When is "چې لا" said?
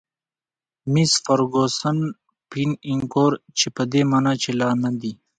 4.41-4.69